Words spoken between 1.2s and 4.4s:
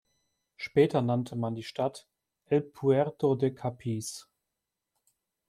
man die Stadt "„El Puerto de Capiz“".